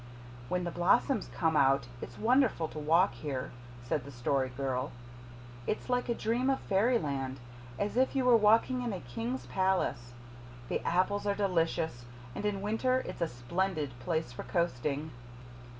[0.49, 3.51] "When the blossoms come out it's wonderful to walk here,"
[3.83, 4.91] said the Story Girl.
[5.67, 7.39] "It's like a dream of fairyland
[7.77, 10.13] as if you were walking in a king's palace.
[10.69, 15.11] The apples are delicious, and in winter it's a splendid place for coasting."